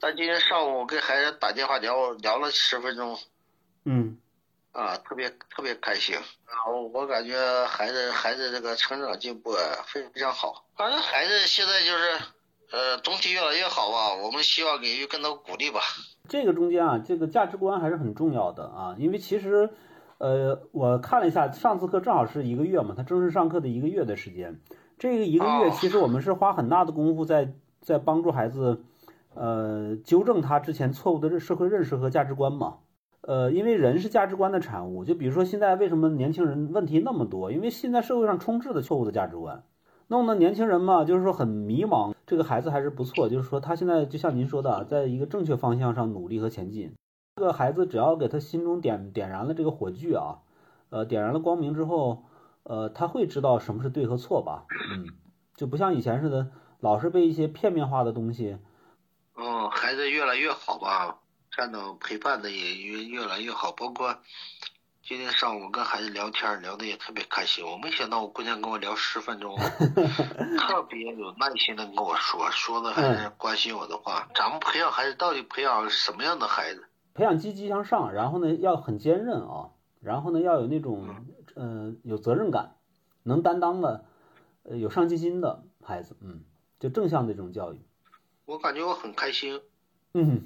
[0.00, 3.18] 但今天上午我跟孩子打电话聊聊了十分钟，
[3.84, 4.16] 嗯
[4.72, 6.72] 啊，特别特别开心啊！
[6.72, 12.18] 我我感觉孩子孩子这个成长进步啊非常好，反正孩子现在就是
[12.72, 15.80] 呃总体越来越好吧，我们希望给予更多鼓励吧。
[16.26, 19.68] 这个中间啊，这个价值观还是很重要的啊，因为其实，
[20.16, 24.60] 呃，我看了一下，上次课正好是一个月嘛，他正式上课的一个月的时间，
[24.98, 28.82] 这个一个月哦其实我们是花很大的功夫在在帮助孩子，
[29.34, 32.78] 呃，纠正他之前错误的认社会认识和价值观嘛。
[33.22, 37.52] 呃，因为人是价值观的产物，就比如说现在为什么年轻人问题那么多？
[37.52, 39.62] 因为现在社会上充斥的错误的价值观，
[40.08, 42.14] 弄得年轻人嘛，就是说很迷茫。
[42.26, 46.94] 这个孩子还是不错，就是说他现在就像您说的，在一个正确方向上努力和前进。
[47.36, 50.38] 这个孩子只要给他心中点点燃了这个火炬啊，
[50.88, 52.24] 呃，点燃了光明之后，
[52.62, 54.64] 呃，他会知道什么是对和错吧？
[54.94, 55.06] 嗯，
[55.56, 56.48] 就不像以前似的，
[56.80, 58.56] 老是被一些片面化的东西。
[59.90, 61.18] 嗯，孩子越来越好吧，
[61.50, 64.16] 站长陪伴的也越越来越好，包括
[65.02, 67.66] 今天上午跟孩子聊天聊的也特别开心。
[67.66, 69.58] 我没想到我姑娘跟我聊十分钟，
[70.58, 74.28] 特别有耐心的跟我说，说的还是关心我的话。
[74.36, 76.84] 咱们培养孩子到底培养什么样的孩子？
[77.14, 81.08] 培养积极向上，然后呢要很坚韧啊，然后呢要有那种
[81.56, 82.76] 呃有责任感、
[83.24, 84.04] 能担当的、
[84.62, 86.44] 呃有上进心的孩子，嗯，
[86.78, 87.80] 就正向的这种教育。
[88.46, 89.60] 我感觉我很开心，
[90.14, 90.42] 嗯，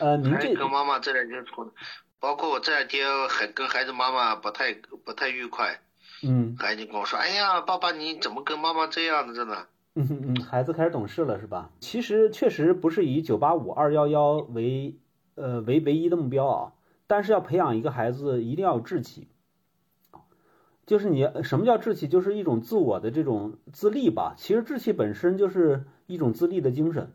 [0.00, 1.70] 呃，您这还跟妈妈这两天处，
[2.18, 5.80] 包括我这两天还跟孩子妈妈不太不太愉快，
[6.22, 11.70] 嗯孩子跟我说：“哎呀，爸爸你怎么跟妈妈这样的着呢嗯嗯嗯，孩子开始懂事了是吧？
[11.78, 14.96] 其实确实不是以九八五二幺幺为
[15.36, 16.72] 呃为唯一的目标啊，
[17.06, 19.28] 但是要培养一个孩子一定要有志气。
[20.86, 22.08] 就是你什么叫志气？
[22.08, 24.34] 就是一种自我的这种自立吧。
[24.36, 27.14] 其实志气本身就是一种自立的精神，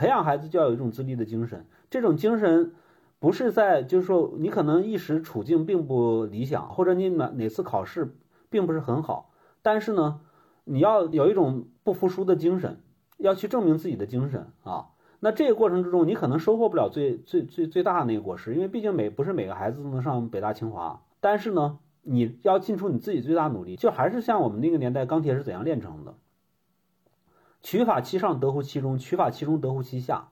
[0.00, 1.66] 培养孩子就要有一种自立的精神。
[1.90, 2.72] 这种精神
[3.18, 8.16] 不是在就是说你可能一时处境并不理想，或者你哪哪次考试
[8.48, 9.30] 并不是很好，
[9.60, 10.22] 但是呢，
[10.64, 12.80] 你要有一种不服输的精神，
[13.18, 14.86] 要去证明自己的精神啊。
[15.18, 21.02] 那这个过程之中，你可能收获不了最最最最大的那个果实，因为毕竟每不是每个孩子都能上北大清华。
[21.20, 26.14] 但是呢，你要尽出你自己最大努力，就还是像我们那个年代钢铁是怎样炼成的，
[27.62, 30.28] 取法其上得乎其中，取法其中得乎其下。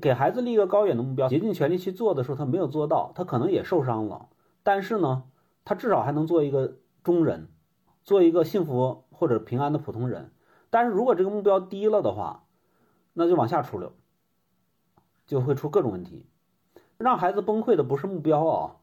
[0.00, 4.28] 给孩子立一个高远的目标，竭尽全力去做的时候，他没有做到，他可能也受伤了，
[4.62, 5.24] 但是呢，
[5.64, 7.48] 他至少还能做一个中人，
[8.04, 10.30] 做一个幸福或者平安的普通人。
[10.70, 12.44] 但是如果这个目标低了的话，
[13.12, 13.92] 那就往下出溜，
[15.26, 16.26] 就会出各种问题。
[16.96, 18.76] 让孩子崩溃的不是目标啊，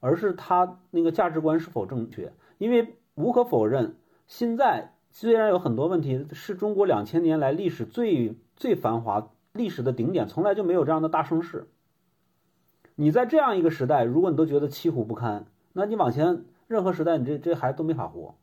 [0.00, 2.32] 而是他那个价值观是否正确。
[2.56, 3.96] 因为无可否认，
[4.26, 11.68] 现在虽然有很多问题，是中国两千年来历史最最繁华、历史的顶点，从来就没有这样的大盛世。
[12.96, 18.34] 你在这样一个时代，如果你都觉得凄苦不堪，那你往前任何时代，你这这孩子都没法活。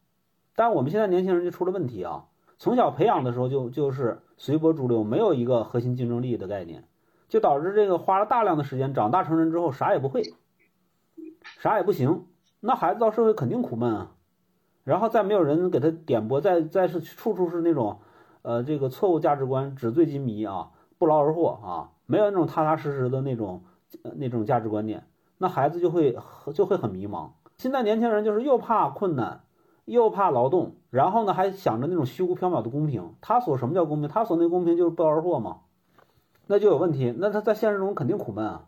[0.56, 2.28] 但我们现在年轻人就出了问题啊，
[2.58, 6.86] 从小培养的时候就就是随波逐流，没有一个核心竞争力的概念，
[7.28, 10.24] 就导致这个花了大量的时间，长大成人之后啥也不会，
[11.60, 12.28] 啥也不行，
[12.62, 14.16] 那孩子到社会肯定苦闷啊。
[14.84, 18.00] 然后再没有人给他点拨，再再是处处是那种，
[18.42, 23.64] 呃，这个错误价值观，纸醉金迷啊，不劳而获啊，没有那种踏踏实实的那种、
[24.16, 25.06] 那种价值观念，
[25.38, 26.18] 那孩子就会
[26.54, 27.30] 就会很迷茫。
[27.58, 29.42] 现在年轻人就是又怕困难，
[29.86, 33.14] 又怕劳动，然后呢还想着那种虚无缥缈的公平。
[33.22, 34.10] 他所什么叫公平？
[34.10, 35.58] 他所那公平就是不劳而获嘛，
[36.48, 37.14] 那就有问题。
[37.18, 38.66] 那他在现实中肯定苦闷啊。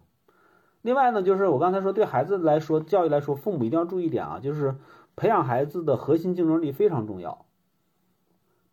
[0.83, 4.75] 另外呢，就是我刚才说，对孩子来说，教育来说，父母一定要注意点啊，就是
[5.15, 7.45] 培养孩子的核心竞争力非常重要，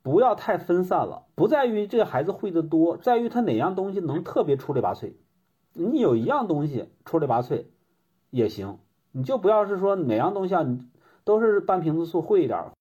[0.02, 1.26] 不要太分散了。
[1.34, 5.14] 不在于这个孩子会的多，在于他哪样东西能特别出类拔萃。
[5.72, 7.66] 你有一样东西出类拔萃
[8.30, 8.78] 也行，
[9.12, 10.84] 你就不要是说哪样东西啊，你
[11.24, 12.72] 都是半瓶子醋会一点。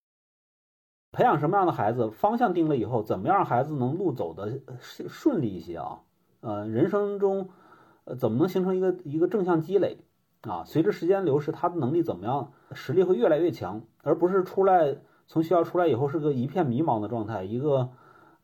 [1.11, 6.01] 培养什么样的孩子，方向定了以后，怎么样让孩子能路走的顺利一些啊？
[6.41, 7.49] 呃，人生中。
[8.05, 9.97] 呃，怎么能形成一个一个正向积累
[10.41, 10.63] 啊？
[10.65, 14.95] 随着时间流逝，他的能力怎么样，实力会越来越强，而不是出来
[15.27, 17.89] 从学校出来以后是个一片迷茫的状态，一个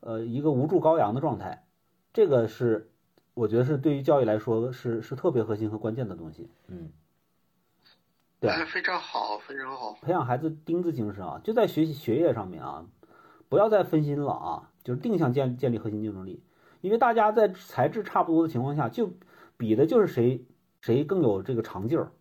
[0.00, 1.64] 呃一个无助羔羊的状态。
[2.12, 2.90] 这个是
[3.34, 6.50] 我觉得是对于教育来说是是特别核心和关键的东西。
[6.68, 6.90] 嗯，
[8.40, 9.96] 对， 非常好，非常好。
[10.02, 12.84] 培养孩子钉子精神啊，就在学习学业上面啊，
[13.48, 16.42] 不要再分心了啊，就是定向建建立核心竞争力，
[16.80, 19.10] 因为大家在才智差不多的情况下就。
[19.58, 20.44] 比的就是谁
[20.80, 22.12] 谁更有这个长劲儿，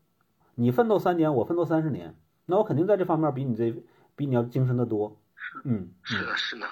[0.55, 2.15] 你奋斗三年，我奋斗三十年，
[2.45, 3.71] 那我肯定在这方面比你这
[4.15, 5.19] 比你要精神的多。
[5.35, 6.67] 是嗯，是的，是的，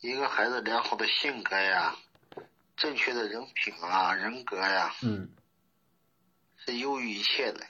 [0.00, 1.94] 一个孩子良好的性格呀，
[2.76, 5.28] 正确的人品啊、人格呀、嗯
[6.66, 7.60] 是优于一切的。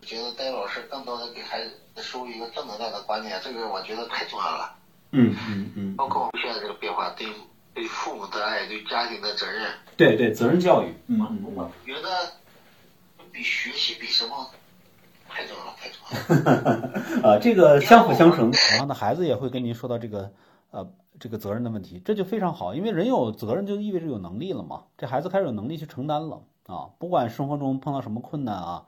[0.00, 4.76] 我觉得戴老师更多的给孩子输入一个正能量的观念，这个我觉得太重要了。
[5.12, 7.26] 嗯嗯嗯， 包括我们现在这个变化，对
[7.72, 12.08] 对父母的爱，对家庭的责任，对对，责任教育，嗯嗯我觉得
[13.32, 14.50] 比学习比什么
[15.28, 16.90] 太重要了，太重要了。
[17.14, 20.30] 嗯，呃，这个相辅相成，然后呢，孩子也会跟您说到这个
[20.70, 28.86] 呃这个责任的问题，这就非常好，因为人有责任就意味着有能力了嘛，这孩子开始有能力去承担了啊，不管生活中碰到什么困难啊，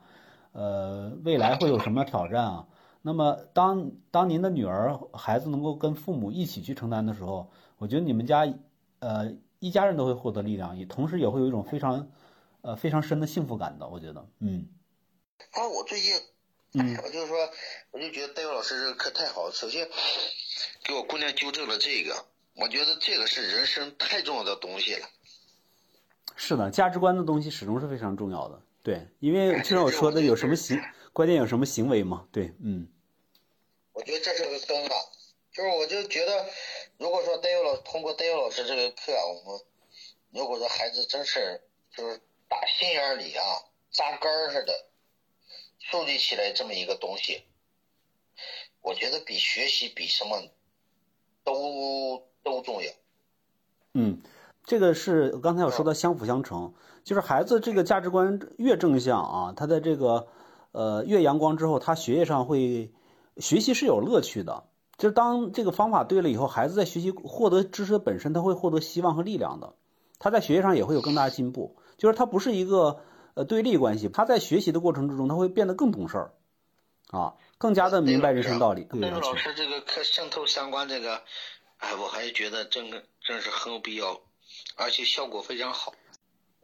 [0.51, 2.65] 呃，未来会有什么挑战啊。
[3.05, 8.47] 那么当当您的女儿孩子能够跟父母一起去承担的时候，我觉得你们家
[8.99, 9.29] 呃
[9.59, 12.07] 一家人都会获得力量，也同时也会有一种非常
[12.63, 13.87] 呃非常深的幸福感的。
[13.87, 14.67] 我觉得，嗯
[15.51, 16.15] 啊，我最近，
[16.73, 17.49] 嗯我就是说，
[17.91, 19.51] 我就觉得戴维老师这个课太好了。
[19.53, 19.87] 首先，
[20.83, 22.25] 给我姑娘纠正了这个，
[22.55, 25.07] 我觉得这个是人生太重要的东西了。
[26.35, 28.61] 是的，价值观的东西始终是非常重要的。
[28.81, 30.81] 对，因为就像我说的，有什么行，
[31.11, 32.27] 关键有什么行为嘛？
[32.31, 32.87] 对，嗯
[33.91, 34.95] 我觉得这是个根吧，
[35.51, 36.47] 就是我就觉得，
[36.97, 39.61] 如果说戴佑老通过戴佑老师这个课啊，我们
[40.31, 41.61] 如果说孩子真是
[41.95, 42.19] 就是
[42.53, 43.41] 打心眼里啊
[43.89, 44.73] 扎根儿似的
[45.79, 47.41] 树立起来这么一个东西，
[48.83, 50.39] 我觉得比学习比什么
[51.43, 52.91] 都都重要。
[53.95, 54.21] 嗯，
[54.63, 60.27] 这个是刚才我说的相辅相成，就是孩子这个价值观越正向啊，他的这个
[60.73, 62.91] 呃越阳光之后，他学业上会
[63.37, 64.65] 学习是有乐趣的。
[64.95, 69.73] 就是当这个方法对了以后，孩子在学习获得知识本身，他会获得希望和力量的。
[70.19, 72.99] 他在学业上也会有更大的进步，就是他不是一个
[73.33, 76.33] 呃对立关系，他在学习的过程之中，他会变得更懂事儿，
[77.11, 78.83] 啊，更加的明白人生道理。
[78.83, 81.21] 戴维老师这个课渗透三观这个，
[81.77, 82.91] 哎，我还是觉得真
[83.21, 84.19] 真是很有必要，
[84.75, 85.93] 而且效果非常好。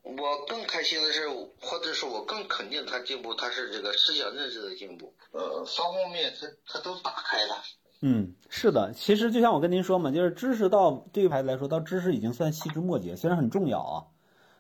[0.04, 7.64] 我更开心的是，或者是我更肯定他进步，他是这个思想认识的进步，呃，方方面面他他都打开了。
[8.02, 13.96] 嗯，是的，其实就像我跟您说嘛，就是知识到对于孩子来说，到知识已经算细枝末节，虽然很重要啊，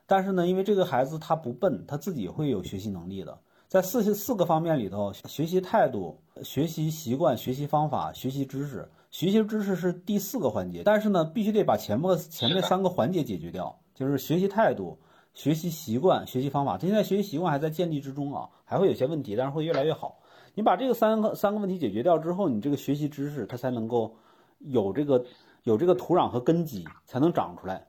[0.09, 3.37] 但是呢，因为这个孩子他不笨，他自己会有学习能力的。
[3.67, 14.97] 在四四个方面里头，学习态度、学习习惯、学习方法、学习知识，学习知识是第四个环节，但是呢，必须得把前面前面三个环节解决掉，就是学习态度、
[15.35, 16.75] 学习习惯、学习方法。
[16.75, 20.17] 他现在学习习惯还在建立之中啊，还会有些问题，但是会越来越好。
[20.55, 24.15] 你把这个三个三个问题解决掉之后，你这个学习知识它才能够
[24.57, 25.23] 有这个
[25.65, 27.85] 有这个土壤和根基，才能长出来。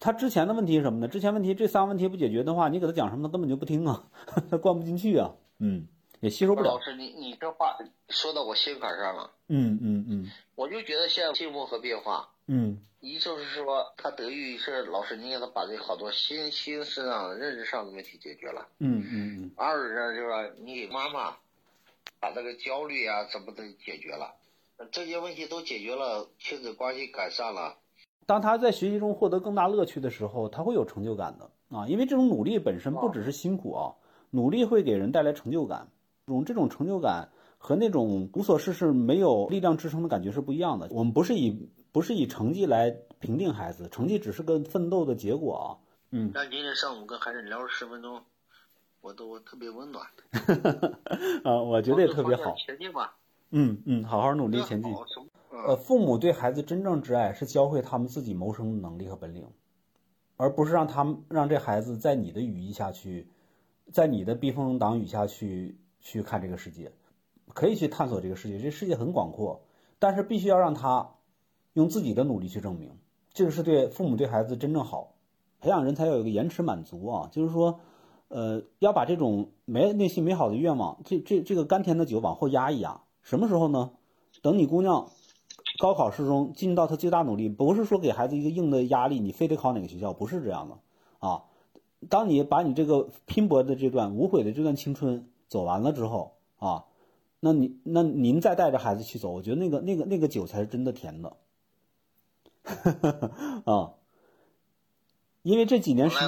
[0.00, 1.08] 他之前的问题是什么呢？
[1.08, 4.04] 之前问题这三个问题不解决的话，你给他讲什么他根本就不听啊，
[4.50, 5.86] 他灌不进去啊，嗯，
[6.20, 6.80] 也吸收不了老。
[6.80, 7.76] 师，你你这话
[8.08, 18.66] 说到我心坎上了，嗯嗯嗯我就觉得现在进步和变化，嗯一就是说他得益于是老师你给他把这好多心心思上、认知上的问题解决了。
[18.78, 21.36] 嗯嗯嗯，二呢，就是说你给妈妈
[22.18, 24.34] 把这个焦虑啊怎么的解决了，
[24.90, 27.76] 这些问题都解决了，亲子关系改善了，
[28.26, 33.94] 当他在学习中获得更大乐趣的时候，他会有成就感的啊，因为这种努力本身不只是辛苦啊，
[34.30, 35.88] 努力会给人带来成就感。
[36.26, 40.88] 这种这种成就感和那种无所事事、没有力量支撑的感觉是不一样的。
[40.90, 42.90] 我们不是以不是以成绩来
[43.20, 45.66] 评定孩子，成绩只是个奋斗的结果啊。
[46.10, 48.20] 嗯，但今天上午跟孩子聊了十分钟，
[49.00, 50.04] 我都特别温暖，
[51.44, 52.52] 啊，我觉得也特别好。
[52.56, 53.16] 前进吧，
[53.50, 54.92] 嗯嗯，好好努力前进。
[55.66, 59.46] 呃，父母对孩子真正之爱是教会他们自己谋生的能力和本领，
[60.36, 63.28] 而不是让他们让这孩子在你的羽翼下去，
[63.90, 66.92] 在你的避风挡雨下去去看这个世界，
[67.54, 69.62] 可以去探索这个世界，这世界很广阔，
[69.98, 71.14] 但是必须要让他
[71.72, 72.90] 用自己的努力去证明，
[73.32, 75.14] 这个是对父母对孩子真正好。
[75.60, 77.80] 培养人才要有一个延迟满足啊，就是说，
[78.28, 83.90] 呃，要把这种美内心美好的愿望，这这这个甘甜的酒往后压一压，什么时候呢？
[84.42, 85.08] 等你姑娘
[85.78, 90.78] 高考试中尽到他最大努力，不是说给孩子一个硬的压力，你非得考哪个学校，不是这样的
[91.26, 91.44] 啊。
[92.08, 96.84] 当你把你这个拼搏的这段无悔的这段青春走完了之后啊，
[97.40, 101.36] 那你那您再带着孩子去走，我觉得那个那个那个酒才是真的甜的
[103.64, 103.94] 啊。
[105.42, 106.18] 因为这几年是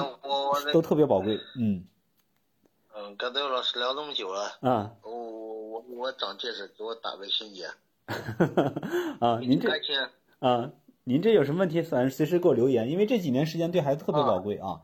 [0.71, 1.83] 都特别宝贵，嗯
[2.95, 7.63] 嗯，跟刘老师聊这么久了，嗯我我我长见识，给我打微信去。
[9.19, 9.69] 啊，您这。
[10.39, 10.71] 啊，
[11.03, 14.81] 您这有什么问题，反正随时给我留言，因为这几年时间对孩子特别宝贵啊。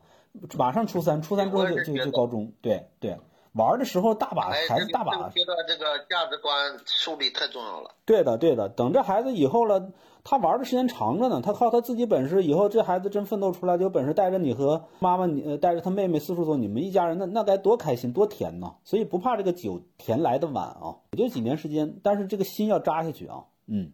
[0.58, 3.18] 马上初三，初三之后就就就高中，对对，
[3.52, 5.12] 玩的时候大把孩子大把。
[5.30, 7.90] 觉得这个价值观树立太重要了。
[8.04, 8.68] 对的，对的。
[8.68, 9.90] 等这孩子以后了，
[10.28, 18.74] 他玩的时间长着呢，他靠他自己本事，以后这孩子真奋斗出来，有本事带着你和妈妈，你呃带着他妹妹四处走，你们一家人那那该多开心多甜呢！
[18.82, 23.92] 所以不怕这个酒甜来的晚啊，也就几年时间，但是这个心要扎下去啊，嗯。